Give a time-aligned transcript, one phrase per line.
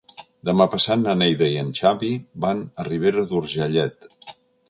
[0.47, 2.09] Demà passat na Neida i en Xavi
[2.47, 4.09] van a Ribera d'Urgellet.